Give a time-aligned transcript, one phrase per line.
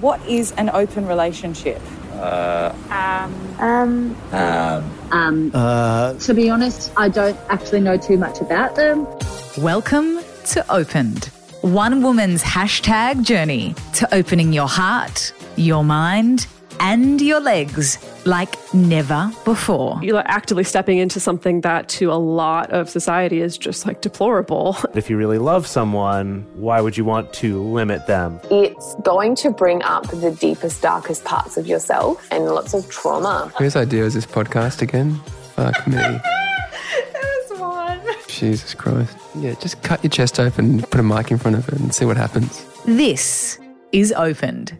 [0.00, 1.82] What is an open relationship?
[2.12, 4.16] Uh, um, um,
[5.10, 9.08] um uh, To be honest, I don't actually know too much about them.
[9.58, 11.24] Welcome to Opened,
[11.62, 16.46] one woman's hashtag journey to opening your heart, your mind,
[16.80, 19.98] and your legs like never before.
[20.02, 24.00] you're like actively stepping into something that to a lot of society is just like
[24.00, 24.76] deplorable.
[24.94, 28.40] If you really love someone, why would you want to limit them?
[28.50, 33.52] It's going to bring up the deepest, darkest parts of yourself and lots of trauma.
[33.58, 35.20] Whose idea is this podcast again?
[35.56, 35.96] Fuck me.
[37.12, 38.00] That was one.
[38.28, 39.16] Jesus Christ.
[39.36, 42.04] Yeah, just cut your chest open, put a mic in front of it, and see
[42.04, 42.64] what happens.
[42.86, 43.58] This
[43.92, 44.76] is Opened.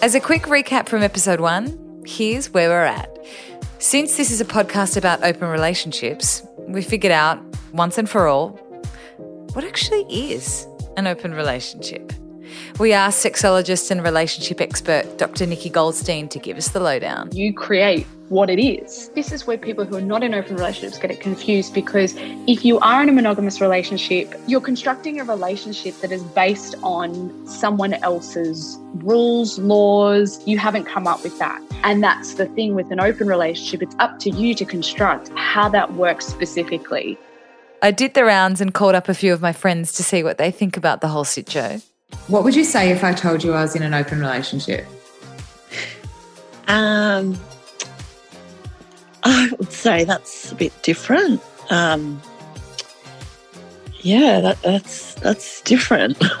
[0.00, 3.18] As a quick recap from episode one, here's where we're at.
[3.80, 8.50] Since this is a podcast about open relationships, we figured out once and for all
[9.54, 12.12] what actually is an open relationship.
[12.78, 15.46] We asked sexologist and relationship expert Dr.
[15.46, 17.28] Nikki Goldstein to give us the lowdown.
[17.32, 19.08] you create what it is.
[19.16, 22.14] This is where people who are not in open relationships get it confused because
[22.46, 27.48] if you are in a monogamous relationship, you're constructing a relationship that is based on
[27.48, 30.40] someone else's rules, laws.
[30.46, 31.60] You haven't come up with that.
[31.82, 33.82] And that's the thing with an open relationship.
[33.82, 37.18] It's up to you to construct how that works specifically.
[37.82, 40.38] I did the rounds and called up a few of my friends to see what
[40.38, 41.80] they think about the whole sit show.
[42.28, 44.86] What would you say if I told you I was in an open relationship?
[46.66, 47.38] Um,
[49.24, 51.40] I would say that's a bit different.
[51.70, 52.20] Um,
[54.00, 56.22] yeah, that, that's that's different.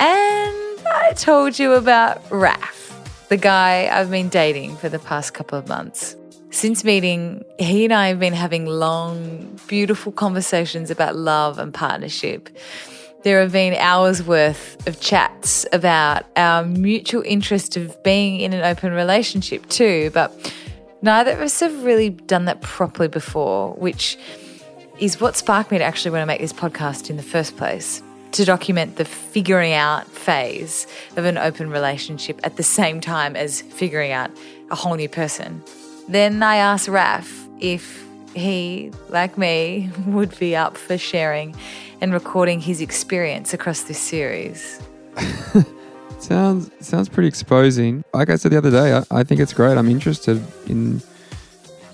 [0.00, 5.58] And I told you about Raf, the guy I've been dating for the past couple
[5.58, 6.16] of months.
[6.48, 12.48] Since meeting, he and I have been having long, beautiful conversations about love and partnership.
[13.22, 18.64] There have been hours worth of chats about our mutual interest of being in an
[18.64, 20.54] open relationship too, but
[21.02, 24.16] neither of us have really done that properly before, which
[24.98, 28.02] is what sparked me to actually want to make this podcast in the first place
[28.32, 30.86] to document the figuring out phase
[31.18, 34.30] of an open relationship at the same time as figuring out
[34.70, 35.62] a whole new person.
[36.08, 38.02] Then I asked Raf if
[38.34, 41.54] he, like me, would be up for sharing
[42.00, 44.80] and recording his experience across this series.
[46.20, 48.04] Sounds sounds pretty exposing.
[48.12, 49.78] Like I said the other day, I, I think it's great.
[49.78, 51.00] I'm interested in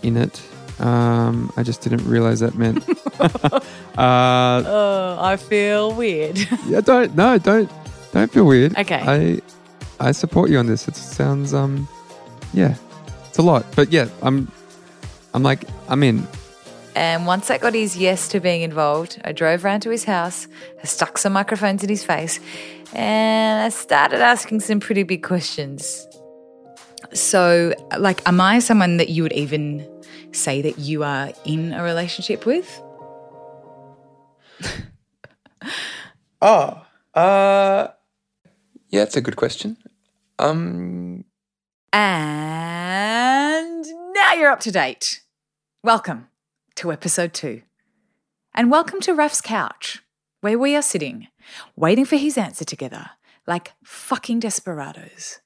[0.02, 0.42] in it.
[0.80, 2.82] Um, I just didn't realize that meant.
[3.20, 3.60] uh,
[3.96, 6.38] Oh, I feel weird.
[6.66, 7.70] yeah, don't no, don't
[8.12, 8.76] don't feel weird.
[8.76, 9.00] Okay.
[9.00, 9.40] I
[10.08, 10.88] I support you on this.
[10.88, 11.86] It sounds um,
[12.52, 12.74] yeah,
[13.28, 14.50] it's a lot, but yeah, I'm
[15.34, 16.26] I'm like I'm in.
[16.96, 20.48] And once I got his yes to being involved, I drove round to his house,
[20.82, 22.40] I stuck some microphones in his face,
[22.94, 26.08] and I started asking some pretty big questions.
[27.12, 29.86] So, like, am I someone that you would even
[30.32, 32.82] say that you are in a relationship with?
[36.42, 36.84] Oh,
[37.14, 37.88] uh,
[38.90, 39.78] yeah, that's a good question.
[40.38, 41.24] Um,
[41.94, 43.84] And
[44.14, 45.22] now you're up to date.
[45.82, 46.28] Welcome
[46.76, 47.62] to episode two.
[48.54, 50.02] And welcome to Raf's couch,
[50.42, 51.28] where we are sitting,
[51.74, 53.10] waiting for his answer together,
[53.46, 55.40] like fucking desperados.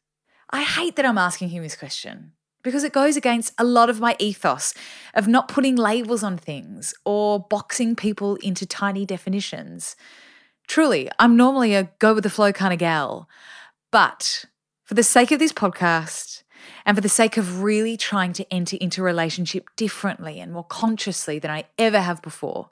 [0.51, 2.33] I hate that I'm asking him this question
[2.65, 4.75] because it goes against a lot of my ethos
[5.15, 9.95] of not putting labels on things or boxing people into tiny definitions.
[10.67, 13.29] Truly, I'm normally a go with the flow kind of gal.
[13.93, 14.47] But
[14.83, 16.40] for the sake of this podcast
[16.85, 20.65] and for the sake of really trying to enter into a relationship differently and more
[20.65, 22.71] consciously than I ever have before,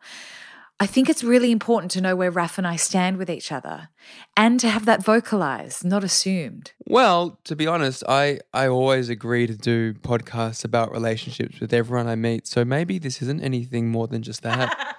[0.80, 3.88] I think it's really important to know where Raf and I stand with each other
[4.36, 6.72] and to have that vocalized, not assumed.
[6.86, 12.06] well, to be honest, I I always agree to do podcasts about relationships with everyone
[12.06, 12.46] I meet.
[12.46, 14.96] So maybe this isn't anything more than just that.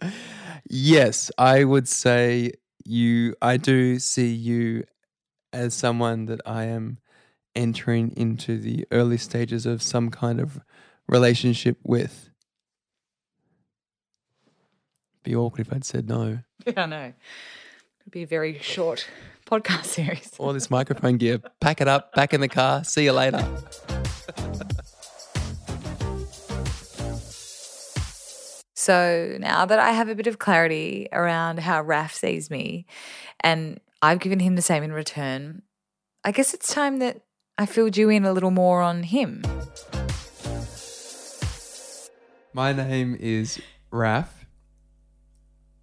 [0.70, 2.52] yes, I would say
[2.84, 3.34] you.
[3.42, 4.84] I do see you
[5.52, 6.98] as someone that I am
[7.54, 10.60] entering into the early stages of some kind of
[11.08, 12.30] relationship with.
[15.22, 16.40] Be awkward if I'd said no.
[16.66, 17.12] Yeah, I know.
[18.00, 19.08] It'd be a very short
[19.46, 20.30] podcast series.
[20.38, 22.84] All this microphone gear, pack it up, back in the car.
[22.84, 23.46] See you later.
[28.74, 32.86] So now that I have a bit of clarity around how Raf sees me,
[33.40, 35.62] and I've given him the same in return,
[36.24, 37.22] I guess it's time that
[37.56, 39.42] I filled you in a little more on him.
[42.52, 43.60] My name is
[43.90, 44.46] Raf.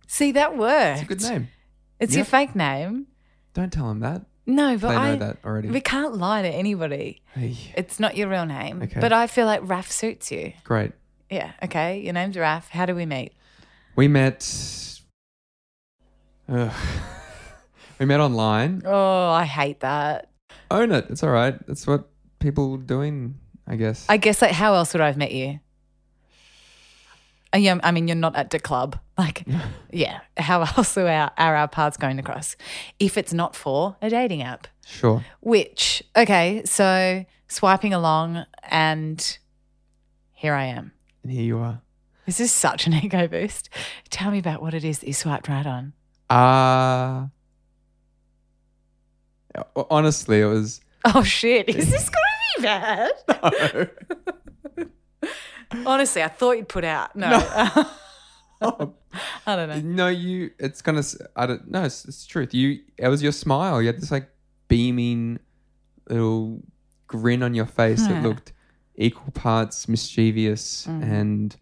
[0.08, 1.02] See, that worked.
[1.02, 1.48] It's a good name.
[2.00, 2.20] It's Yeah.
[2.20, 3.08] your fake name.
[3.54, 4.24] Don't tell him that.
[4.46, 5.70] No, but They know I, that already.
[5.70, 7.22] We can't lie to anybody.
[7.34, 8.82] Hey, It's not your real name.
[8.84, 9.00] Okay.
[9.00, 10.54] But I feel like Raf suits you.
[10.64, 10.92] great.
[11.30, 11.52] Yeah.
[11.64, 12.00] Okay.
[12.02, 12.70] Your name's Raf.
[12.70, 13.34] How do we meet?
[13.96, 14.44] We met.
[16.48, 16.72] Ugh.
[18.00, 18.82] We met online.
[18.86, 20.30] Oh, I hate that.
[20.72, 21.06] Own it.
[21.10, 21.56] It's all right.
[21.68, 22.10] That's what
[22.40, 23.36] people doing,
[23.68, 24.06] I guess.
[24.10, 25.60] I guess like how else would I have met you?
[27.56, 29.00] Yeah, I mean, you're not at the club.
[29.18, 29.46] Like,
[29.94, 30.20] yeah.
[30.36, 32.58] How else are our, are our paths going to cross?
[33.00, 35.24] If it's not for a dating app, sure.
[35.40, 39.38] which, okay, so swiping along and
[40.34, 40.92] here I am.
[41.24, 41.80] And here you are.
[42.26, 43.70] This is such an ego boost.
[44.10, 45.94] Tell me about what it is that you swiped right on.
[46.30, 47.28] Uh
[49.90, 50.82] honestly, it was.
[51.14, 51.70] Oh, shit.
[51.70, 52.24] Is this going
[52.56, 53.12] to be bad?
[54.78, 54.86] No.
[55.86, 57.16] Honestly, I thought you'd put out.
[58.62, 58.96] No.
[59.46, 59.82] I don't know.
[59.82, 60.52] No, you.
[60.58, 61.00] It's gonna.
[61.00, 61.70] s- I don't.
[61.70, 62.54] No, it's, it's the truth.
[62.54, 62.80] You.
[62.98, 63.82] It was your smile.
[63.82, 64.30] You had this like
[64.70, 65.40] beaming
[66.10, 66.64] little
[67.08, 68.28] grin on your face that Hmm.
[68.28, 68.54] looked
[68.96, 71.04] equal parts mischievous Mhm.
[71.04, 71.56] and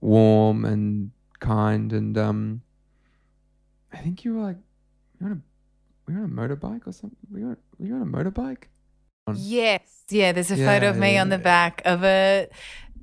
[0.00, 1.92] warm and kind.
[1.92, 2.62] And um,
[3.92, 4.56] I think you were like,
[5.20, 5.40] you on a,
[6.06, 7.16] were you on a motorbike or something?
[7.30, 8.64] Were you on, were you on a motorbike?
[9.34, 10.04] Yes.
[10.10, 11.42] Yeah, there's a photo of me yeah, on the yeah.
[11.42, 12.48] back of a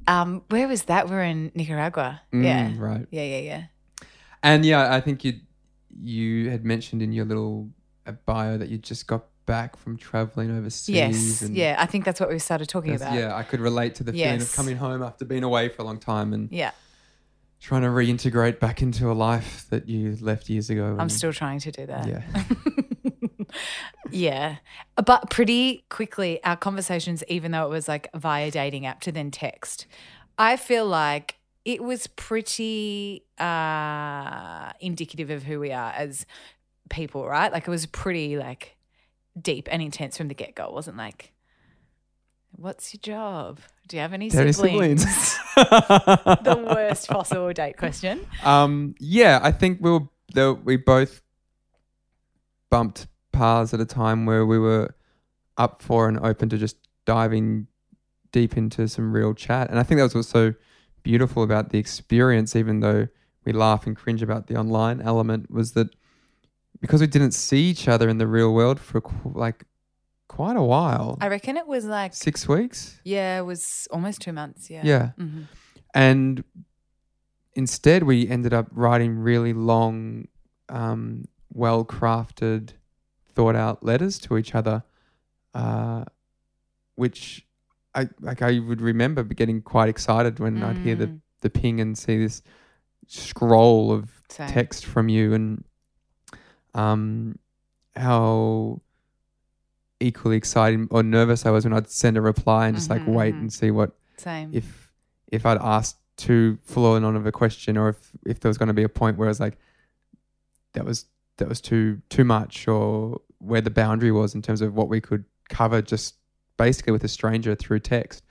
[0.07, 1.09] um where was that?
[1.09, 2.21] We're in Nicaragua.
[2.31, 2.69] yeah.
[2.69, 3.07] Mm, right.
[3.11, 3.63] Yeah, yeah, yeah.
[4.43, 5.33] And yeah, I think you
[5.99, 7.69] you had mentioned in your little
[8.05, 10.95] uh, bio that you just got back from traveling overseas.
[10.95, 11.41] Yes.
[11.41, 13.13] and Yeah, I think that's what we started talking about.
[13.13, 15.85] Yeah, I could relate to the feeling of coming home after being away for a
[15.85, 16.71] long time and Yeah.
[17.59, 20.95] trying to reintegrate back into a life that you left years ago.
[20.99, 22.07] I'm still trying to do that.
[22.07, 22.21] Yeah.
[24.09, 24.57] yeah.
[25.03, 29.31] But pretty quickly, our conversations, even though it was like via dating app to then
[29.31, 29.87] text,
[30.37, 36.25] I feel like it was pretty uh, indicative of who we are as
[36.89, 37.51] people, right?
[37.51, 38.77] Like it was pretty like
[39.39, 40.65] deep and intense from the get go.
[40.65, 41.31] It wasn't like,
[42.51, 43.59] what's your job?
[43.87, 45.01] Do you have any Do you have any siblings?
[45.01, 45.39] siblings?
[45.55, 48.25] the worst possible date question.
[48.43, 51.21] Um, yeah, I think we were the, we both
[52.69, 54.93] bumped paths at a time where we were
[55.57, 57.67] up for and open to just diving
[58.31, 59.69] deep into some real chat.
[59.69, 60.53] And I think that was also
[61.03, 63.07] beautiful about the experience, even though
[63.45, 65.89] we laugh and cringe about the online element, was that
[66.79, 69.65] because we didn't see each other in the real world for qu- like
[70.27, 72.99] quite a while, I reckon it was like, six weeks.
[73.03, 74.69] yeah, it was almost two months.
[74.69, 74.81] Yeah.
[74.83, 75.09] Yeah.
[75.19, 75.47] Mhm.
[75.93, 76.43] And
[77.53, 80.27] instead, we ended up writing really long,
[80.69, 82.71] um, well crafted,
[83.35, 84.83] thought out letters to each other,
[85.53, 86.05] uh,
[86.95, 87.45] which
[87.95, 88.41] I like.
[88.41, 91.21] I would remember getting quite excited when I'd hear the, Mm.
[91.41, 92.41] the ping and see this
[93.07, 94.47] scroll of Same.
[94.47, 95.63] text from you and
[96.73, 97.37] um,
[97.95, 98.79] how
[99.99, 103.13] equally excited or nervous I was when I'd send a reply and just like Mhm,
[103.13, 103.39] wait mhm.
[103.41, 104.49] and see what Same.
[104.53, 104.91] if
[105.27, 108.67] if I'd asked too full on of a question or if if there was going
[108.67, 109.57] to be a point where I was like
[110.73, 111.05] that was
[111.41, 115.01] that was too too much or where the boundary was in terms of what we
[115.01, 116.15] could cover just
[116.57, 118.23] basically with a stranger through text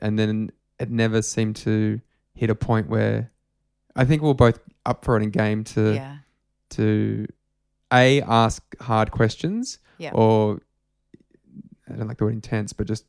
[0.00, 0.50] and then
[0.80, 2.00] it never seemed to
[2.34, 3.30] hit a point where
[3.94, 6.16] I think we were both up for it in game to Yeah.
[6.70, 7.26] to
[7.92, 10.10] a ask hard questions Yeah.
[10.14, 10.60] or
[11.88, 13.04] I don't like the word intense but just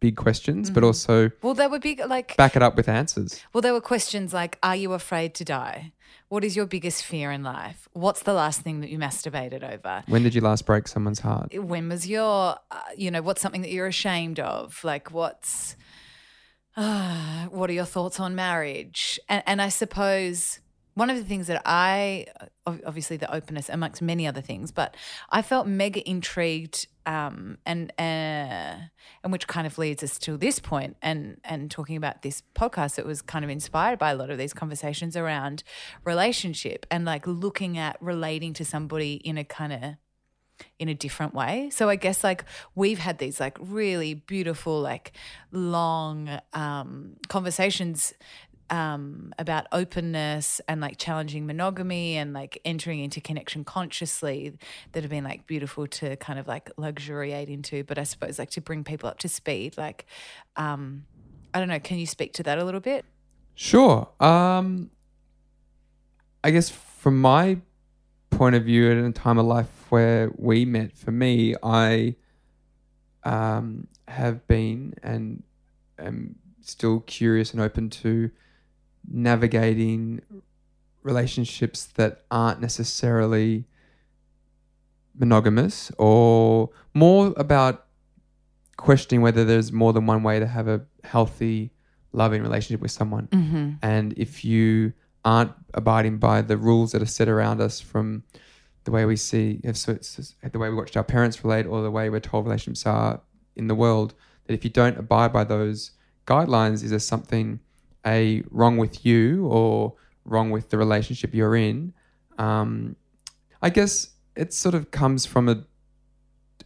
[0.00, 0.86] big questions but Mhm.
[0.86, 4.32] also Well, there were big like back it up with answers Well, there were questions
[4.32, 5.92] like Are you afraid to die?
[6.28, 7.88] What is your biggest fear in life?
[7.92, 10.02] What's the last thing that you masturbated over?
[10.08, 13.62] when did you last break someone's heart When was your, uh, you know, what's something
[13.62, 14.82] that you're ashamed of?
[14.84, 15.76] Like, what's,
[16.76, 19.18] uh, what are your thoughts on marriage?
[19.28, 20.58] And, and I suppose
[20.96, 22.24] one of the things that I,
[22.66, 24.96] obviously the openness amongst many other things, but
[25.28, 28.88] I felt mega intrigued um, and, uh,
[29.22, 32.94] and which kind of leads us to this point and, and talking about this podcast
[32.94, 35.62] that was kind of inspired by a lot of these conversations around
[36.02, 39.82] relationship and like looking at relating to somebody in a kind of
[40.78, 41.68] in a different way.
[41.68, 42.42] So I guess like
[42.74, 45.12] we've had these like really beautiful, like
[45.52, 48.14] long um, conversations
[48.70, 54.58] um, about openness and like challenging monogamy and like entering into connection consciously
[54.92, 57.84] that have been like beautiful to kind of like luxuriate into.
[57.84, 60.06] But I suppose like to bring people up to speed, like
[60.56, 61.04] um,
[61.54, 63.04] I don't know, can you speak to that a little bit?
[63.54, 64.08] Sure.
[64.20, 64.90] Um,
[66.44, 67.58] I guess from my
[68.30, 72.16] point of view, at a time of life where we met, for me, I
[73.24, 75.42] um, have been and
[75.98, 78.30] am still curious and open to
[79.10, 80.20] navigating
[81.02, 83.64] relationships that aren't necessarily
[85.18, 87.86] monogamous or more about
[88.76, 91.70] questioning whether there's more than one way to have a healthy,
[92.12, 93.28] loving relationship with someone.
[93.28, 93.78] Mhm.
[93.82, 94.92] And if you
[95.24, 98.22] aren't abiding by the rules that are set around us from
[98.84, 101.82] the way we see, if so it's the way we watched our parents relate or
[101.82, 103.20] the way we're told relationships are
[103.56, 105.92] in the world, that if you don't abide by those
[106.26, 107.60] guidelines, is there something
[108.06, 109.94] a wrong with you or
[110.24, 111.92] wrong with the relationship you're in?
[112.38, 112.96] Um,
[113.62, 115.64] I guess it sort of comes from a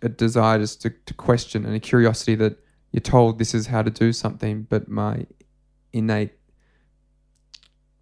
[0.03, 2.59] a desire just to, to question and a curiosity that
[2.91, 5.27] you're told this is how to do something, but my
[5.93, 6.33] innate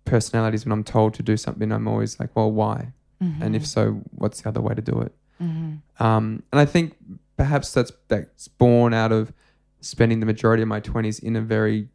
[0.04, 2.92] personalities when I'm told to do something, I'm always like, well, why?
[3.40, 5.12] And if so, what's the other way to do it?
[5.42, 5.80] Mhm.
[5.98, 6.94] Um, and I think
[7.36, 9.32] perhaps that's that's born out of
[9.80, 11.88] spending the majority of my twenties in a very,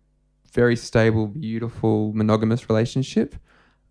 [0.54, 3.36] very stable, beautiful, monogamous relationship.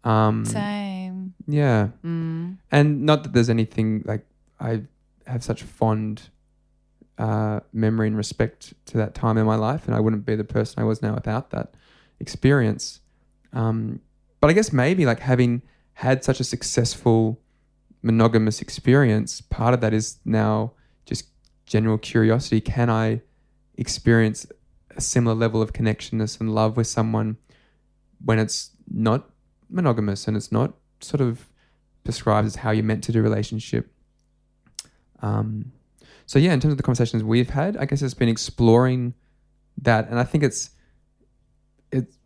[0.04, 1.34] Um, Same.
[1.46, 1.88] yeah.
[2.04, 2.58] Mm.
[2.70, 4.26] And not that there's anything like
[4.58, 4.82] I
[5.26, 6.30] have such fond
[7.18, 10.44] uh, memory and respect to that time in my life, and I wouldn't be the
[10.44, 11.74] person I was now without that
[12.20, 13.00] experience.
[13.52, 14.00] Um,
[14.40, 15.62] but I guess maybe like having
[15.94, 17.40] had such a successful
[18.02, 20.72] monogamous experience, part of that is now
[21.04, 21.26] just
[21.66, 22.60] general curiosity.
[22.60, 23.22] Can I
[23.76, 24.46] experience
[24.96, 27.36] a similar level of connectionness and love with someone
[28.24, 29.30] when it's not
[29.68, 31.48] monogamous and it's not sort of
[32.04, 33.92] prescribed as how you're meant to do relationship?
[35.20, 35.72] Um,
[36.26, 39.14] so yeah, in terms of the conversations we've had, I guess it's been exploring
[39.78, 40.70] that, and I think it's
[41.90, 42.16] it's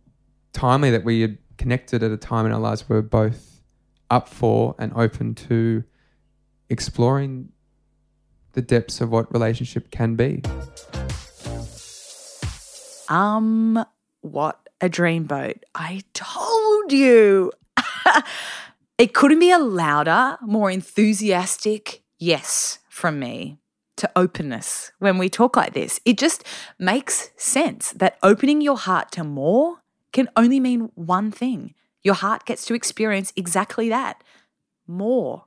[0.52, 3.62] timely that we had connected at a time in our lives where we're both
[4.10, 5.82] up for and open to
[6.68, 7.50] exploring
[8.52, 10.42] the depths of what relationship can be.
[13.08, 13.84] Um,
[14.20, 15.58] what a dreamboat.
[15.74, 17.52] I told you.
[18.98, 23.58] it couldn't be a louder, more enthusiastic yes from me
[23.96, 26.00] to openness when we talk like this.
[26.04, 26.44] It just
[26.78, 29.82] makes sense that opening your heart to more
[30.12, 31.74] can only mean one thing.
[32.02, 34.22] Your heart gets to experience exactly that
[34.86, 35.44] more.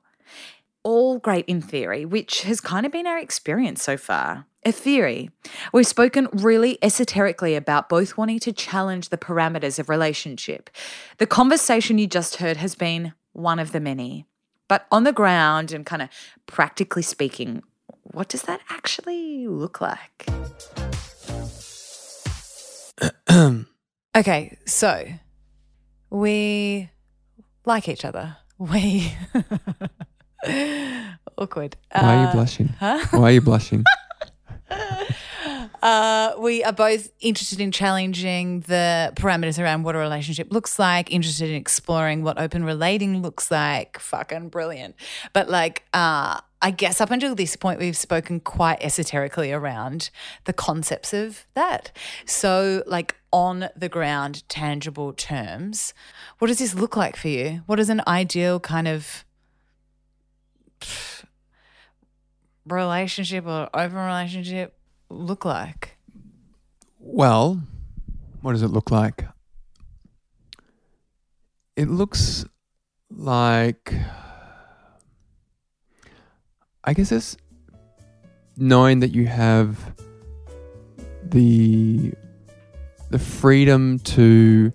[0.82, 4.46] All great in theory, which has kind of been our experience so far.
[4.66, 5.30] A theory.
[5.72, 10.68] We've spoken really esoterically about both wanting to challenge the parameters of relationship.
[11.16, 14.26] The conversation you just heard has been one of the many.
[14.68, 16.10] But on the ground and kind of
[16.46, 17.62] practically speaking,
[18.02, 20.26] what does that actually look like?
[24.16, 25.06] Okay, so
[26.10, 26.90] we
[27.64, 28.36] like each other.
[28.58, 29.10] We
[31.38, 31.76] awkward.
[31.92, 32.68] Why are you Uh, blushing?
[32.78, 33.06] Huh?
[33.12, 33.84] Why are you blushing?
[35.82, 41.10] Uh, we are both interested in challenging the parameters around what a relationship looks like,
[41.10, 43.98] interested in exploring what open relating looks like.
[43.98, 44.94] Fucking brilliant.
[45.32, 50.10] But like, uh, I guess up until this point, we've spoken quite esoterically around
[50.44, 51.90] the concepts of that.
[52.26, 55.94] So, like, on the ground, tangible terms,
[56.38, 57.62] what does this look like for you?
[57.64, 59.24] What is an ideal kind of
[62.66, 64.74] relationship or open relationship
[65.08, 65.96] look like?
[66.98, 67.60] Well,
[68.42, 69.24] what does it look like?
[71.76, 72.44] It looks
[73.10, 73.94] like
[76.84, 77.36] I guess it's
[78.56, 79.94] knowing that you have
[81.22, 82.12] the
[83.10, 84.72] the freedom to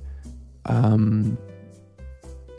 [0.66, 1.38] um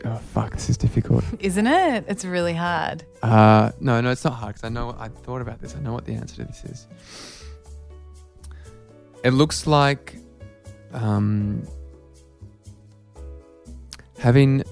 [0.05, 2.05] oh fuck this is difficult Isn't it?
[2.07, 3.03] It's really hard.
[3.23, 5.93] uh no no it's not hard because i know i thought about this i know
[5.93, 6.87] what the answer to this is
[9.23, 10.15] it looks like
[10.93, 11.67] um
[14.19, 14.63] having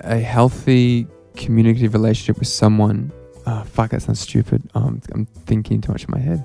[0.00, 1.06] a healthy
[1.36, 3.12] communicative relationship with someone
[3.46, 6.44] oh fuck that sounds stupid um, i'm thinking too much in my head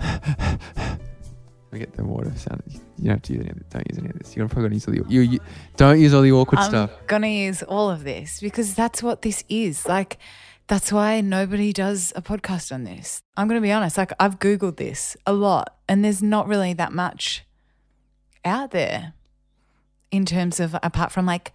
[1.70, 2.62] Let me get the water sound.
[2.98, 3.68] You don't have to use any of this.
[3.70, 4.36] Don't use any of this.
[4.36, 5.40] You're probably gonna use all the you, you
[5.76, 6.90] don't use all the awkward stuff.
[6.98, 9.86] I'm gonna use all of this because that's what this is.
[9.86, 10.18] Like,
[10.66, 13.20] that's why nobody does a podcast on this.
[13.36, 13.98] I'm gonna be honest.
[13.98, 17.44] Like, I've googled this a lot, and there's not really that much
[18.44, 19.12] out there
[20.10, 21.52] in terms of apart from like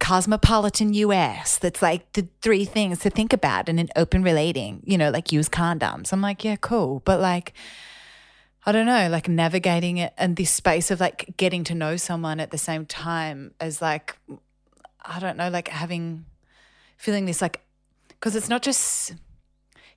[0.00, 1.58] cosmopolitan US.
[1.58, 4.82] That's like the three things to think about in an open relating.
[4.84, 6.12] You know, like use condoms.
[6.12, 7.52] I'm like, yeah, cool, but like.
[8.66, 12.40] I don't know, like navigating it and this space of like getting to know someone
[12.40, 14.18] at the same time as like,
[15.02, 16.26] I don't know, like having,
[16.98, 17.60] feeling this like,
[18.08, 19.14] because it's not just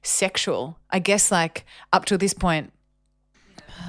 [0.02, 0.78] sexual.
[0.90, 2.72] I guess like up to this point,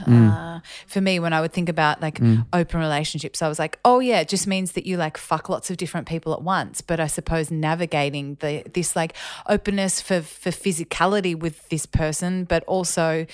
[0.07, 2.47] Uh, for me, when I would think about like Mm.
[2.53, 5.71] open relationships, I was like, oh yeah, it just means that you like fuck lots
[5.71, 6.81] of different people at once.
[6.81, 9.15] But I suppose navigating the this like
[9.47, 13.27] openness for for physicality with this person, but also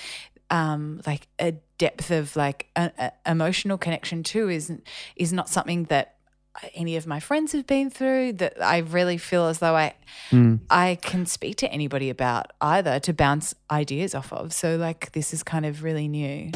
[0.51, 4.71] um, like a depth of like a, a emotional connection too is
[5.15, 6.15] is not something that
[6.75, 9.95] any of my friends have been through that I really feel as though I
[10.29, 10.59] Mm.
[10.69, 14.53] I can speak to anybody about either to bounce ideas off of.
[14.53, 16.51] So like this is kind of really new.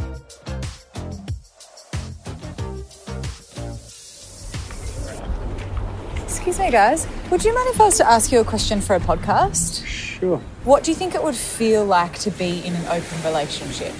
[6.24, 7.08] Excuse me, guys.
[7.32, 9.84] Would you mind if I was to ask you a question for a podcast?
[10.26, 10.42] Sure.
[10.64, 13.94] What do you think it would feel like to be in an open relationship?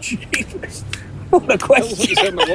[1.30, 2.38] What a question.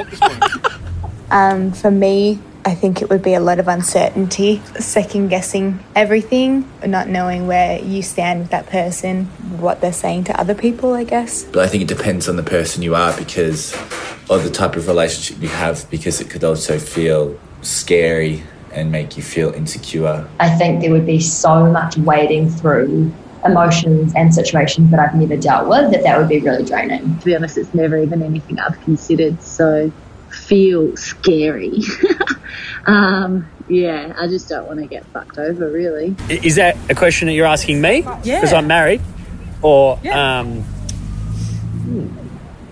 [1.30, 6.68] Um, for me, I think it would be a lot of uncertainty, second guessing everything,
[6.84, 9.26] not knowing where you stand with that person,
[9.60, 11.44] what they're saying to other people, I guess.
[11.44, 13.74] But I think it depends on the person you are because
[14.28, 19.16] of the type of relationship you have, because it could also feel scary and make
[19.16, 20.28] you feel insecure.
[20.38, 23.12] I think there would be so much wading through
[23.44, 27.18] emotions and situations that I've never dealt with that that would be really draining.
[27.18, 29.42] To be honest, it's never even anything I've considered.
[29.42, 29.90] So
[30.30, 31.80] feel scary.
[32.86, 36.16] um, yeah, I just don't want to get fucked over, really.
[36.28, 38.00] Is that a question that you're asking me?
[38.00, 38.40] Yeah.
[38.40, 39.00] Because I'm married?
[39.62, 42.08] Or, um, hmm,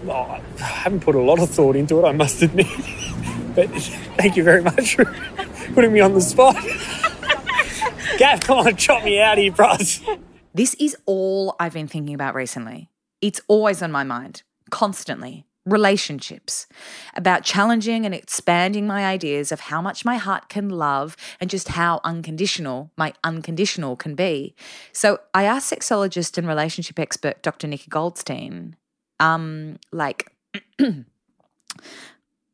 [0.05, 2.67] well, I haven't put a lot of thought into it, I must admit.
[3.55, 3.69] but
[4.17, 5.05] thank you very much for
[5.75, 6.57] putting me on the spot.
[8.19, 10.01] Gav, come on, chop me out here, bros.
[10.55, 12.91] This is all I've been thinking about recently.
[13.21, 15.45] It's always on my mind, constantly.
[15.65, 16.67] Relationships,
[17.15, 21.69] about challenging and expanding my ideas of how much my heart can love and just
[21.69, 24.55] how unconditional my unconditional can be.
[24.93, 27.67] So I asked sexologist and relationship expert Dr.
[27.67, 28.77] Nikki Goldstein,
[29.21, 30.33] um, like,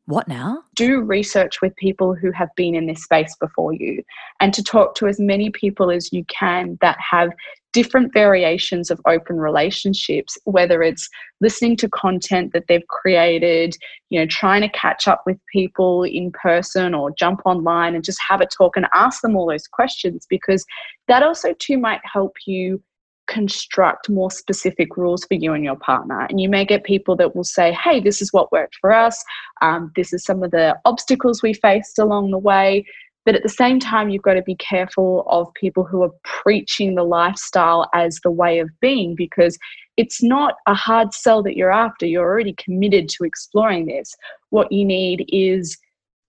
[0.05, 0.61] what now?
[0.75, 4.03] do research with people who have been in this space before you
[4.39, 7.31] and to talk to as many people as you can that have
[7.73, 11.09] different variations of open relationships whether it's
[11.41, 13.75] listening to content that they've created
[14.09, 18.19] you know trying to catch up with people in person or jump online and just
[18.25, 20.65] have a talk and ask them all those questions because
[21.07, 22.81] that also too might help you
[23.27, 26.21] construct more specific rules for you and your partner.
[26.29, 29.23] And you may get people that will say, hey, this is what worked for us.
[29.61, 32.85] Um, this is some of the obstacles we faced along the way.
[33.25, 36.93] But at the same time, you've got to be careful of people who are preaching
[36.93, 39.57] the lifestyle as the way of being because
[39.97, 42.05] it's not a hard sell that you're after.
[42.05, 44.15] You're already committed to exploring this.
[44.51, 45.77] What you need is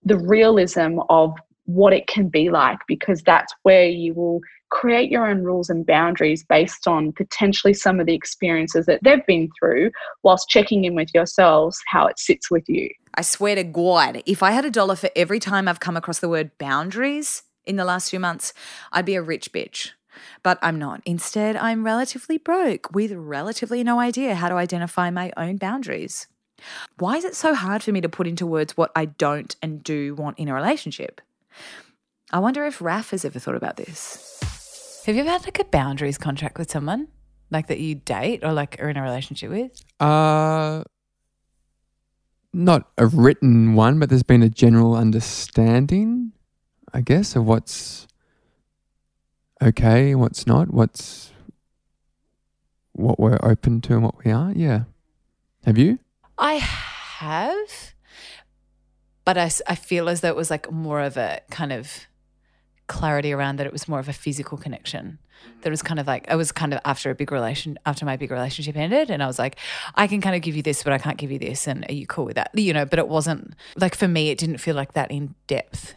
[0.03, 1.35] the realism of
[1.67, 5.85] what it can be like because that's where you will create your own rules and
[5.85, 9.91] boundaries based on potentially some of the experiences that they've been through
[10.23, 12.89] whilst checking in with yourselves how it sits with you.
[13.13, 16.19] I swear to God, if I had a dollar for every time I've come across
[16.19, 18.53] the word boundaries in the last few months,
[18.91, 19.91] I'd be a rich bitch.
[20.41, 21.01] But I'm not.
[21.05, 26.27] Instead, I'm relatively broke with relatively no idea how to identify my own boundaries.
[26.97, 29.83] Why is it so hard for me to put into words what I don't and
[29.83, 31.21] do want in a relationship?
[32.31, 35.03] I wonder if Raf has ever thought about this.
[35.05, 37.07] Have you ever had like a boundaries contract with someone?
[37.49, 39.71] Like that you date or like are in a relationship with?
[40.01, 40.83] Uh,
[42.51, 46.33] not a written one, but there's been a general understanding,
[46.93, 48.07] I guess, of what's
[49.61, 51.31] okay what's not, what's
[52.91, 54.57] what we're open to and what we aren't.
[54.57, 54.83] Yeah.
[55.65, 55.99] Have you?
[56.37, 57.93] I have,
[59.27, 62.07] but I, I feel as though it was like more of a kind of
[62.87, 65.19] clarity around that it was more of a physical connection.
[65.63, 68.15] That was kind of like, I was kind of after a big relation, after my
[68.15, 69.11] big relationship ended.
[69.11, 69.57] And I was like,
[69.95, 71.67] I can kind of give you this, but I can't give you this.
[71.67, 72.51] And are you cool with that?
[72.53, 75.95] You know, but it wasn't like for me, it didn't feel like that in depth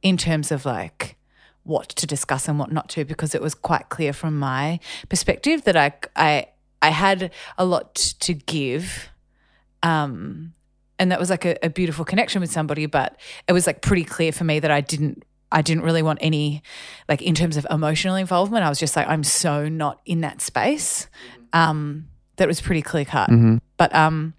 [0.00, 1.16] in terms of like,
[1.64, 4.78] what to discuss and what not to because it was quite clear from my
[5.08, 6.46] perspective that I I
[6.80, 9.10] I had a lot to give
[9.82, 10.54] um
[11.00, 13.16] and that was like a, a beautiful connection with somebody but
[13.48, 16.62] it was like pretty clear for me that I didn't I didn't really want any
[17.08, 18.64] like in terms of emotional involvement.
[18.64, 21.08] I was just like I'm so not in that space.
[21.52, 23.58] Um that was pretty clear cut Mhm.
[23.76, 24.34] but um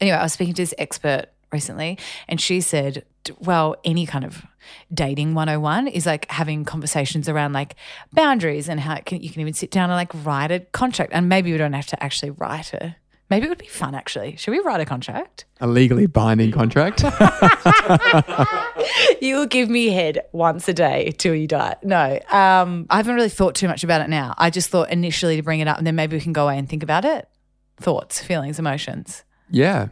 [0.00, 3.04] anyway I was speaking to this expert recently and she said
[3.38, 4.44] well any kind of
[4.92, 7.74] dating 101 is like having conversations around like
[8.12, 11.12] boundaries and how it can, you can even sit down and like write a contract.
[11.14, 12.92] And maybe we don't have to actually write it
[13.34, 17.02] maybe it would be fun actually should we write a contract A legally binding contract.
[19.20, 21.76] you will give me head once a day till you die.
[21.82, 24.34] No, um, I haven't really thought too much about it now.
[24.38, 26.58] I just thought initially to bring it up and then maybe we can go away
[26.58, 27.28] and think about it.
[27.78, 29.24] thoughts, feelings, emotions.
[29.50, 29.88] Yeah,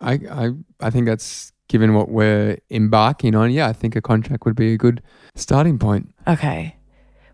[0.00, 3.50] I, I, I think that's given what we're embarking on.
[3.50, 5.02] Yeah, I think a contract would be a good
[5.34, 6.14] starting point.
[6.26, 6.76] Okay.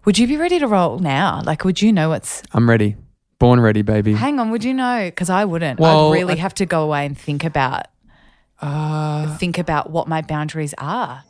[0.04, 1.42] Would you be ready to roll now?
[1.44, 2.42] Like, would you know what's.
[2.52, 2.96] I'm ready.
[3.42, 4.12] Born ready, baby.
[4.12, 5.06] Hang on, would you know?
[5.06, 5.80] Because I wouldn't.
[5.80, 7.86] Well, I'd really I- have to go away and think about.
[8.60, 11.24] Uh, think about what my boundaries are.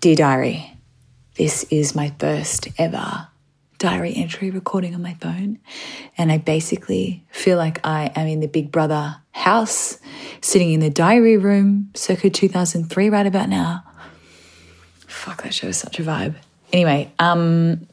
[0.00, 0.72] Dear Diary,
[1.36, 3.28] this is my first ever
[3.76, 5.58] diary entry recording on my phone.
[6.16, 9.98] And I basically feel like I am in the Big Brother house,
[10.40, 13.84] sitting in the diary room, circa 2003, right about now.
[15.06, 16.36] Fuck, that show is such a vibe.
[16.72, 17.86] Anyway, um,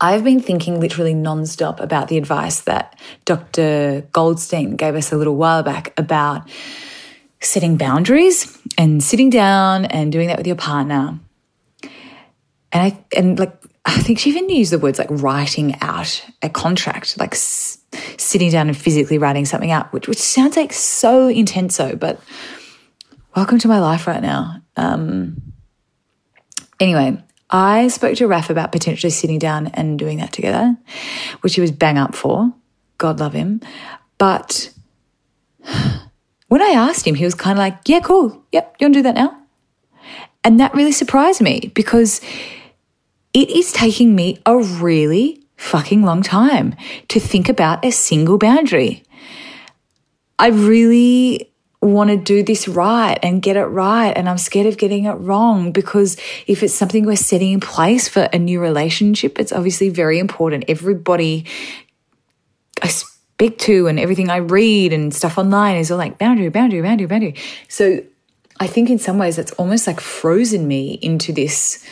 [0.00, 4.06] I've been thinking literally nonstop about the advice that Dr.
[4.12, 6.48] Goldstein gave us a little while back about
[7.40, 11.18] setting boundaries and sitting down and doing that with your partner.
[12.72, 13.56] And I and like
[13.86, 17.78] I think she even used the words like writing out a contract, like s-
[18.18, 21.98] sitting down and physically writing something out, which which sounds like so intenso.
[21.98, 22.20] But
[23.34, 24.60] welcome to my life right now.
[24.76, 25.40] Um,
[26.80, 30.76] anyway, I spoke to Raf about potentially sitting down and doing that together,
[31.40, 32.52] which he was bang up for.
[32.98, 33.60] God love him.
[34.18, 34.72] But
[36.48, 38.44] when I asked him, he was kind of like, yeah, cool.
[38.52, 39.36] Yep, you want to do that now?
[40.42, 42.20] And that really surprised me because
[43.34, 46.74] it is taking me a really fucking long time
[47.08, 49.02] to think about a single boundary.
[50.38, 54.10] I really want to do this right and get it right.
[54.10, 58.08] And I'm scared of getting it wrong because if it's something we're setting in place
[58.08, 60.64] for a new relationship, it's obviously very important.
[60.68, 61.46] Everybody
[62.82, 66.82] I speak to and everything I read and stuff online is all like boundary, boundary,
[66.82, 67.34] boundary, boundary.
[67.68, 68.02] So
[68.58, 71.86] I think in some ways that's almost like frozen me into this,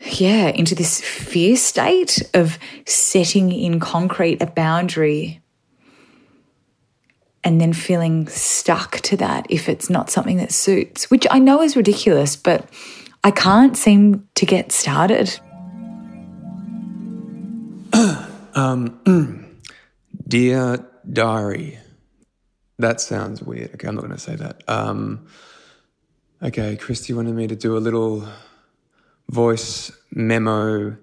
[0.00, 5.40] yeah, into this fear state of setting in concrete a boundary
[7.42, 11.62] and then feeling stuck to that if it's not something that suits, which I know
[11.62, 12.68] is ridiculous, but
[13.24, 15.38] I can't seem to get started.
[18.52, 18.98] Um,
[20.28, 21.78] dear diary.
[22.80, 23.74] That sounds weird.
[23.74, 24.64] Okay, I'm not going to say that.
[24.66, 25.28] Um,
[26.42, 28.26] okay, Kristy wanted me to do a little
[29.28, 30.96] voice memo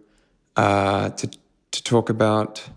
[0.58, 1.30] uh, to
[1.72, 2.68] to talk about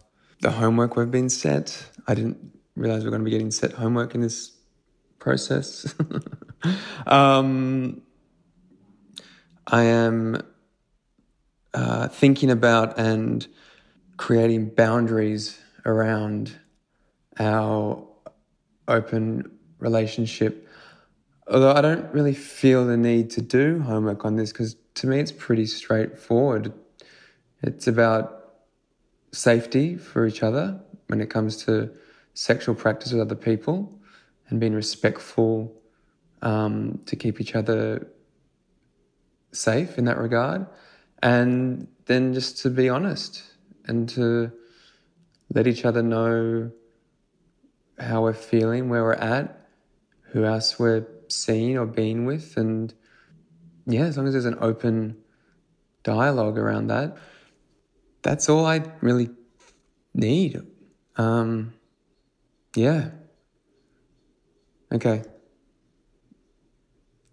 [0.41, 1.87] the homework we've been set.
[2.07, 4.53] I didn't realize we are going to be getting set homework in this
[5.19, 5.95] process.
[7.07, 8.03] um,
[9.67, 10.43] I am
[11.75, 13.47] uh, thinking about and
[14.17, 16.59] creating boundaries around
[17.39, 18.07] our
[18.89, 20.69] open relationship.
[21.49, 25.21] Although I don't really feel the need to do homework on this because to me
[25.21, 26.73] it's pretty straightforward.
[27.63, 28.55] It's about
[29.33, 31.91] safety for each other when it comes to
[32.35, 33.99] sexual practice with other people
[34.49, 35.73] and being respectful
[36.43, 38.07] um, to keep each other
[39.53, 40.67] safe in that regard.
[41.23, 43.43] And then just to be honest
[43.87, 44.53] and to
[45.53, 46.71] let each other know
[47.99, 49.67] how we're feeling, where we're at,
[50.33, 52.57] who else we're seeing or being with.
[52.57, 52.95] And
[53.87, 55.17] yeah, as long as there's an open
[56.03, 57.17] dialogue around that,
[58.23, 59.31] that's all I really
[60.15, 60.61] need.
[61.17, 61.75] Um,
[62.75, 63.11] yeah.
[64.93, 65.23] Okay.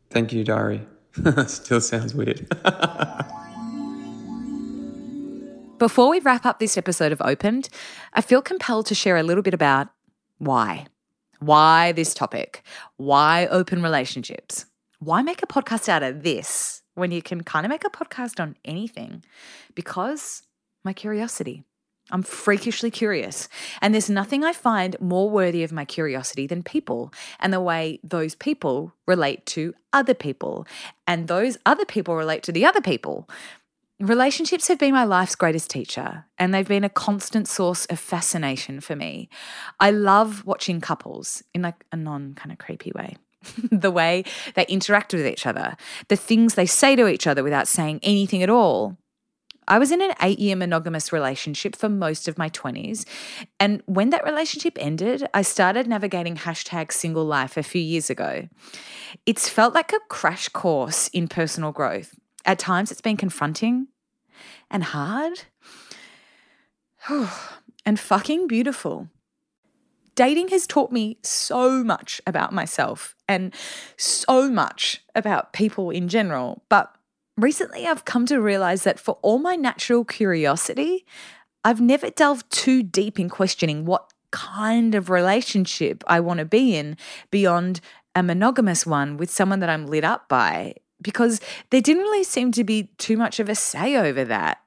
[0.10, 0.88] Thank you, Diary.
[1.47, 2.47] Still sounds weird.
[5.78, 7.69] Before we wrap up this episode of Opened,
[8.13, 9.89] I feel compelled to share a little bit about
[10.39, 10.88] why.
[11.39, 12.63] Why this topic?
[12.97, 14.65] Why open relationships?
[15.00, 18.39] Why make a podcast out of this when you can kind of make a podcast
[18.39, 19.23] on anything?
[19.76, 20.41] Because
[20.84, 21.63] my curiosity.
[22.12, 23.50] I'm freakishly curious.
[23.82, 28.00] And there's nothing I find more worthy of my curiosity than people and the way
[28.04, 30.65] those people relate to other people
[31.06, 33.30] and those other people relate to the other people.
[34.00, 38.80] Relationships have been my life's greatest teacher, and they've been a constant source of fascination
[38.80, 39.28] for me.
[39.80, 43.17] I love watching couples in like a non kind of creepy way.
[43.72, 44.24] the way
[44.56, 45.76] they interact with each other,
[46.10, 48.98] the things they say to each other without saying anything at all.
[49.67, 53.06] I was in an eight year monogamous relationship for most of my 20s.
[53.60, 58.47] And when that relationship ended, I started navigating hashtag single life a few years ago.
[59.25, 62.15] It's felt like a crash course in personal growth.
[62.45, 63.88] At times, it's been confronting
[64.71, 65.43] and hard
[67.86, 69.10] and fucking beautiful.
[70.15, 73.53] Dating has taught me so much about myself and
[73.97, 76.63] so much about people in general.
[76.69, 76.91] But
[77.38, 81.06] recently, I've come to realize that for all my natural curiosity,
[81.63, 86.76] I've never delved too deep in questioning what kind of relationship I want to be
[86.76, 86.97] in
[87.32, 87.80] beyond
[88.15, 92.52] a monogamous one with someone that I'm lit up by because there didn't really seem
[92.54, 94.62] to be too much of a say over that.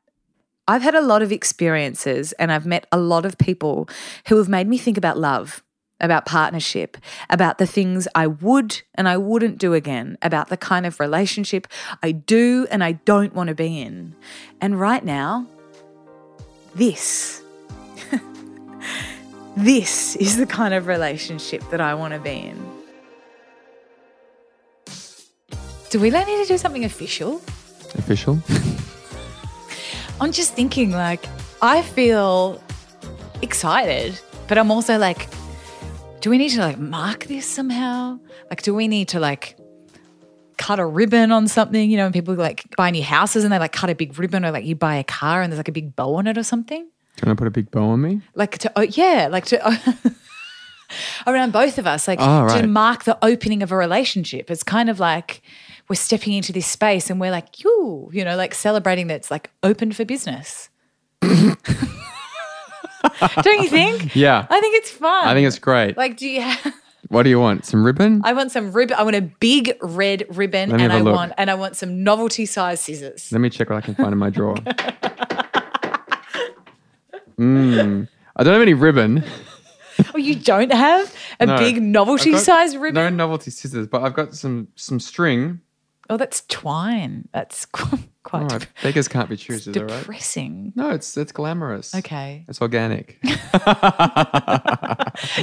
[0.68, 3.88] I've had a lot of experiences and I've met a lot of people
[4.28, 5.64] who have made me think about love,
[6.00, 6.96] about partnership,
[7.28, 11.66] about the things I would and I wouldn't do again, about the kind of relationship
[12.02, 14.14] I do and I don't want to be in.
[14.60, 15.46] And right now,
[16.74, 17.42] this,
[19.56, 22.66] this is the kind of relationship that I want to be in.
[25.90, 27.42] Do we like need to do something official?
[27.96, 28.38] Official?
[30.20, 31.24] I'm just thinking, like,
[31.62, 32.62] I feel
[33.42, 35.28] excited, but I'm also like,
[36.20, 38.18] do we need to like mark this somehow?
[38.48, 39.56] Like, do we need to like
[40.58, 41.90] cut a ribbon on something?
[41.90, 44.44] You know, when people like buy new houses and they like cut a big ribbon,
[44.44, 46.42] or like you buy a car and there's like a big bow on it or
[46.42, 46.88] something.
[47.16, 48.20] Can I put a big bow on me?
[48.34, 49.94] Like to, oh, yeah, like to.
[51.26, 54.50] around both of us, like Oh, to mark the opening of a relationship.
[54.50, 55.42] It's kind of like
[55.88, 59.30] we're stepping into this space and we're like, you, you know, like celebrating that it's
[59.30, 60.68] like open for business.
[63.42, 64.14] Don't you think?
[64.14, 64.46] Yeah.
[64.48, 65.26] I think it's fun.
[65.26, 65.96] I think it's great.
[65.96, 66.74] Like, do you have?
[67.08, 67.64] What do you want?
[67.64, 68.20] Some ribbon?
[68.24, 68.94] I want some ribbon.
[68.96, 71.16] I want a big red ribbon, and I look.
[71.16, 73.32] want and I want some novelty size scissors.
[73.32, 74.54] Let me check what I can find in my drawer.
[77.36, 78.08] mm.
[78.36, 79.24] I don't have any ribbon.
[80.14, 81.58] Oh, you don't have a No.
[81.58, 82.94] big novelty size ribbon?
[82.94, 85.60] No novelty scissors, but I've got some some string.
[86.10, 87.28] Oh, that's twine.
[87.32, 88.42] That's quite.
[88.42, 89.98] All right, beggars can't be choosers, all right?
[90.00, 90.72] depressing.
[90.76, 91.94] No, it's it's glamorous.
[91.94, 92.44] Okay.
[92.48, 93.18] It's organic.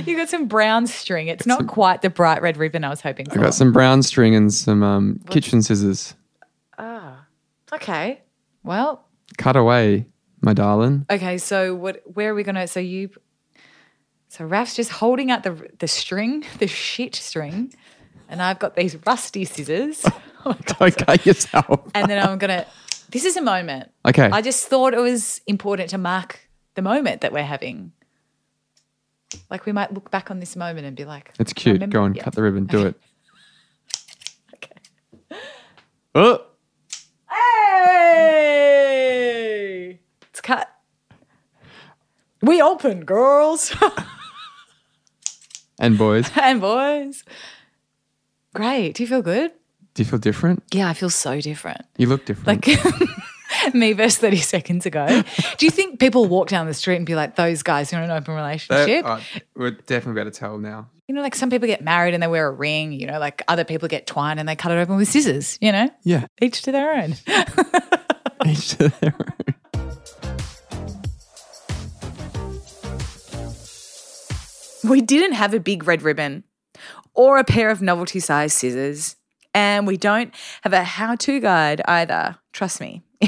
[0.06, 1.28] You got some brown string.
[1.28, 3.40] It's not quite the bright red ribbon I was hoping for.
[3.40, 6.14] I got some brown string and some um, kitchen scissors.
[6.78, 7.26] Ah,
[7.74, 8.22] okay.
[8.64, 9.06] Well,
[9.38, 10.06] Cut away,
[10.42, 11.06] my darling.
[11.10, 11.38] okay.
[11.38, 12.02] So what?
[12.06, 12.68] Where are we gonna?
[12.68, 13.10] So you.
[14.30, 17.74] So Raf's just holding out the the string, the shit string,
[18.30, 20.06] and I've got these rusty scissors.
[20.44, 21.90] Don't cut yourself.
[21.96, 22.66] and then I'm gonna.
[23.10, 23.90] This is a moment.
[24.06, 24.30] Okay.
[24.32, 26.40] I just thought it was important to mark
[26.76, 27.92] the moment that we're having.
[29.50, 31.74] Like we might look back on this moment and be like, It's cute.
[31.76, 32.24] remember-" Go on, Yeah.
[32.24, 32.66] cut the ribbon.
[32.66, 32.96] Do it.
[34.56, 34.72] Okay.
[36.16, 36.42] Oh,
[38.28, 40.00] Hey!
[40.30, 40.70] It's cut.
[42.42, 43.74] We open, girls
[45.80, 47.24] and boys, and boys.
[48.58, 48.94] Great.
[48.96, 49.52] Do you feel good?
[49.98, 50.62] do you feel different?
[50.72, 51.82] Yeah, I feel so different.
[51.98, 52.68] You look different.
[52.68, 55.24] Like me versus 30 seconds ago.
[55.58, 58.04] Do you think people walk down the street and be like, those guys are in
[58.04, 59.04] an open relationship?
[59.04, 59.20] uh,
[59.56, 60.88] we're definitely able to tell now.
[61.08, 63.42] You know, like some people get married and they wear a ring, you know, like
[63.48, 65.90] other people get twine and they cut it open with scissors, you know?
[66.04, 66.28] Yeah.
[66.40, 67.16] Each to their own.
[68.46, 69.56] Each to their own.
[74.88, 76.44] We didn't have a big red ribbon
[77.18, 79.18] or a pair of novelty size scissors.
[79.54, 82.38] And we don't have a how to guide either.
[82.54, 83.02] Trust me.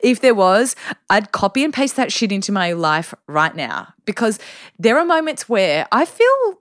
[0.00, 0.76] if there was,
[1.08, 4.38] I'd copy and paste that shit into my life right now because
[4.78, 6.58] there are moments where I feel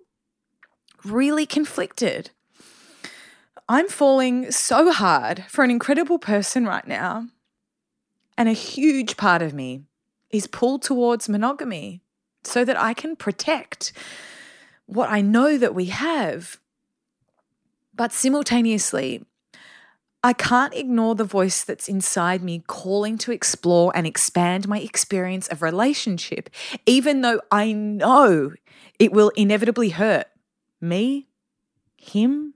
[1.03, 2.31] really conflicted.
[3.67, 7.27] I'm falling so hard for an incredible person right now.
[8.37, 9.81] And a huge part of me
[10.29, 12.01] is pulled towards monogamy
[12.43, 13.91] so that I can protect
[14.85, 16.59] what I know that we have.
[17.93, 19.25] But simultaneously,
[20.23, 25.47] I can't ignore the voice that's inside me calling to explore and expand my experience
[25.47, 26.49] of relationship,
[26.85, 28.53] even though I know
[28.97, 30.27] it will inevitably hurt
[30.81, 31.27] me,
[31.95, 32.55] him,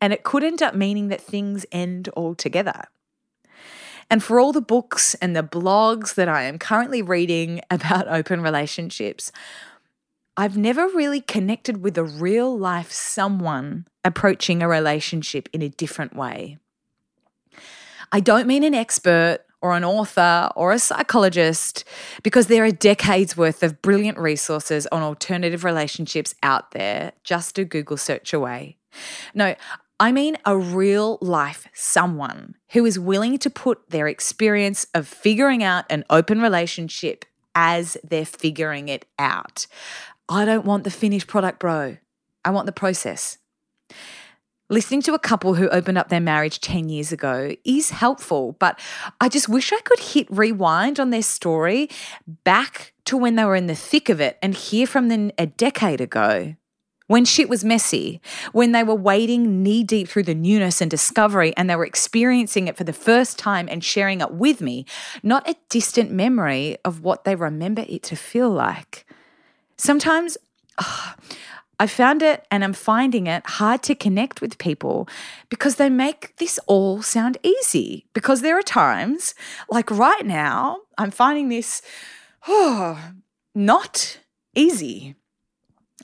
[0.00, 2.84] and it could end up meaning that things end altogether.
[4.08, 8.42] And for all the books and the blogs that I am currently reading about open
[8.42, 9.32] relationships,
[10.36, 16.16] I've never really connected with a real life someone approaching a relationship in a different
[16.16, 16.58] way.
[18.10, 21.84] I don't mean an expert or an author or a psychologist
[22.22, 27.64] because there are decades worth of brilliant resources on alternative relationships out there, just a
[27.64, 28.76] Google search away.
[29.34, 29.54] No,
[30.00, 35.62] I mean a real life someone who is willing to put their experience of figuring
[35.62, 39.66] out an open relationship as they're figuring it out.
[40.32, 41.98] I don't want the finished product, bro.
[42.42, 43.36] I want the process.
[44.70, 48.80] Listening to a couple who opened up their marriage 10 years ago is helpful, but
[49.20, 51.90] I just wish I could hit rewind on their story
[52.44, 55.44] back to when they were in the thick of it and hear from them a
[55.44, 56.54] decade ago
[57.08, 61.54] when shit was messy, when they were wading knee deep through the newness and discovery
[61.58, 64.86] and they were experiencing it for the first time and sharing it with me,
[65.22, 69.04] not a distant memory of what they remember it to feel like.
[69.82, 70.38] Sometimes
[71.80, 75.08] I found it and I'm finding it hard to connect with people
[75.48, 78.06] because they make this all sound easy.
[78.14, 79.34] Because there are times,
[79.68, 81.82] like right now, I'm finding this
[82.46, 82.96] oh,
[83.56, 84.20] not
[84.54, 85.16] easy.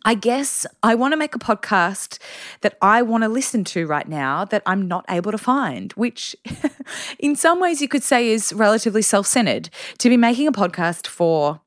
[0.04, 2.18] I guess I want to make a podcast
[2.62, 6.34] that I want to listen to right now that I'm not able to find, which
[7.20, 11.06] in some ways you could say is relatively self centered to be making a podcast
[11.06, 11.60] for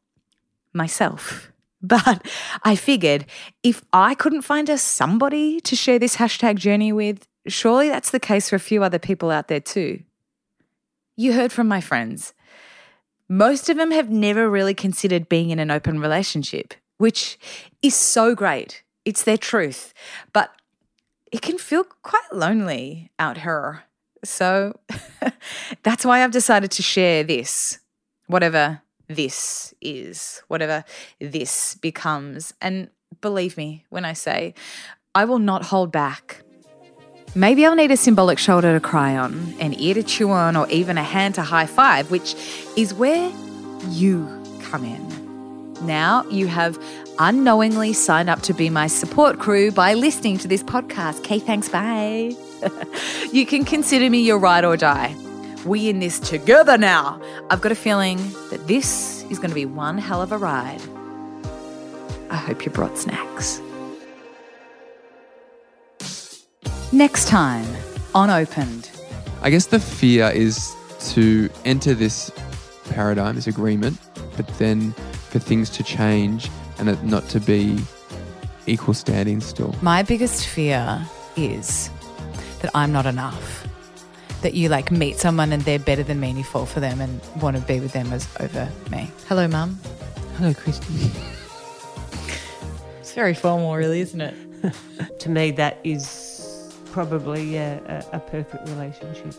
[0.73, 1.50] myself.
[1.87, 2.27] But
[2.63, 3.25] I figured
[3.63, 8.19] if I couldn't find a somebody to share this hashtag journey with, surely that's the
[8.19, 10.03] case for a few other people out there too.
[11.17, 12.33] You heard from my friends.
[13.27, 17.39] Most of them have never really considered being in an open relationship, which
[17.81, 18.83] is so great.
[19.03, 19.93] It's their truth.
[20.33, 20.51] But
[21.31, 23.83] it can feel quite lonely out here.
[24.23, 24.79] So
[25.83, 27.79] that's why I've decided to share this,
[28.27, 28.81] whatever
[29.15, 30.83] this is, whatever
[31.19, 32.53] this becomes.
[32.61, 32.89] And
[33.21, 34.53] believe me when I say,
[35.13, 36.41] I will not hold back.
[37.33, 40.67] Maybe I'll need a symbolic shoulder to cry on, an ear to chew on, or
[40.69, 42.35] even a hand to high five, which
[42.75, 43.31] is where
[43.89, 44.27] you
[44.63, 45.85] come in.
[45.85, 46.77] Now you have
[47.19, 51.19] unknowingly signed up to be my support crew by listening to this podcast.
[51.19, 52.35] Okay, thanks, bye.
[53.31, 55.15] you can consider me your ride or die.
[55.65, 57.21] We in this together now.
[57.49, 58.17] I've got a feeling
[58.49, 60.81] that this is going to be one hell of a ride.
[62.29, 63.61] I hope you brought snacks.
[66.91, 67.67] Next time
[68.15, 68.89] on Opened.
[69.41, 70.75] I guess the fear is
[71.11, 72.31] to enter this
[72.89, 73.97] paradigm, this agreement,
[74.35, 74.91] but then
[75.29, 77.79] for things to change and it not to be
[78.65, 79.75] equal standing still.
[79.81, 81.89] My biggest fear is
[82.61, 83.67] that I'm not enough.
[84.41, 86.99] That you like meet someone and they're better than me and you fall for them
[86.99, 89.09] and want to be with them as over me.
[89.27, 89.79] Hello, mum.
[90.37, 91.31] Hello, Kristy.
[93.11, 94.33] It's very formal, really, isn't it?
[95.19, 99.35] to me, that is probably a, a, a perfect relationship.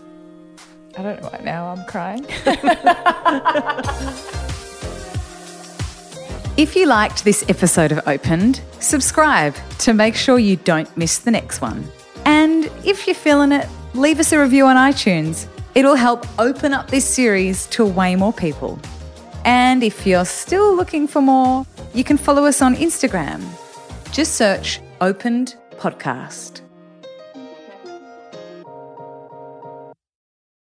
[0.98, 2.26] I don't know why now I'm crying.
[6.58, 11.30] if you liked this episode of Opened, subscribe to make sure you don't miss the
[11.30, 11.90] next one.
[12.26, 15.46] And if you're feeling it, leave us a review on iTunes.
[15.74, 18.78] It'll help open up this series to way more people.
[19.44, 23.42] And if you're still looking for more, you can follow us on Instagram.
[24.12, 26.61] Just search Opened Podcast.